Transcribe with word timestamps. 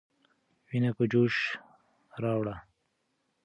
ويني 0.65 0.91
په 0.97 1.03
جوش 1.11 1.35
راوړه. 2.23 2.55